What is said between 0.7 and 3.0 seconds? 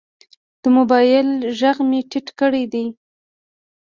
موبایل غږ مې ټیټ کړی دی.